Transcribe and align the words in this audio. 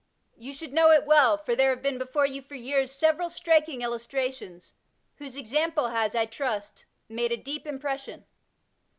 You 0.35 0.51
should 0.51 0.73
know 0.73 0.89
it 0.89 1.05
well, 1.05 1.37
for 1.37 1.55
there 1.55 1.69
have 1.69 1.83
been 1.83 1.99
before 1.99 2.25
you 2.25 2.41
for 2.41 2.55
years 2.55 2.91
several 2.91 3.29
striking 3.29 3.83
illustrations, 3.83 4.73
whose 5.17 5.35
example 5.35 5.89
has, 5.89 6.15
I 6.15 6.25
trust, 6.25 6.87
made 7.07 7.31
a 7.31 7.37
deep 7.37 7.67
impression. 7.67 8.25